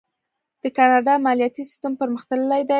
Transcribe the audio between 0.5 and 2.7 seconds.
د کاناډا مالیاتي سیستم پرمختللی دی.